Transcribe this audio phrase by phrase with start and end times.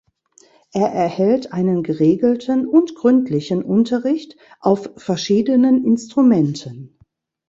[0.73, 6.97] Er erhält einen geregelten und gründlichen Unterricht auf verschiedenen Instrumenten.